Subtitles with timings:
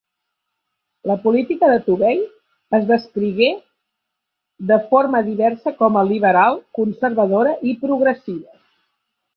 [1.09, 2.15] La política de Tobey
[2.79, 3.51] es descrigué
[4.73, 8.61] de forma diversa com a liberal, conservadora i progressiva.